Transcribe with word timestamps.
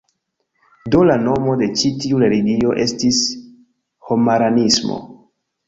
Do, 0.95 1.01
la 1.09 1.17
nomo 1.25 1.57
de 1.59 1.67
ĉi 1.83 1.91
tiu 2.05 2.23
religio 2.25 2.73
estis 2.87 3.21
Homaranismo. 4.11 5.01